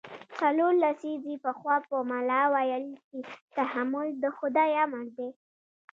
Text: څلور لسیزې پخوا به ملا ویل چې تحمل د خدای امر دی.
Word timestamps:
څلور 0.39 0.73
لسیزې 0.83 1.35
پخوا 1.45 1.75
به 1.87 1.97
ملا 2.11 2.41
ویل 2.53 2.85
چې 3.07 3.17
تحمل 3.57 4.07
د 4.23 4.25
خدای 4.37 4.71
امر 4.85 5.05
دی. 5.17 5.29